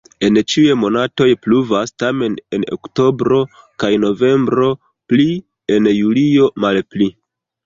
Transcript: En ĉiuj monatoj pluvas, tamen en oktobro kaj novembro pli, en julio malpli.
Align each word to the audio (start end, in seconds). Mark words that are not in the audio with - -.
En 0.27 0.37
ĉiuj 0.51 0.75
monatoj 0.83 1.25
pluvas, 1.47 1.91
tamen 2.03 2.37
en 2.57 2.65
oktobro 2.77 3.43
kaj 3.85 3.93
novembro 4.07 4.71
pli, 5.15 5.29
en 5.77 5.93
julio 6.01 6.51
malpli. 6.67 7.13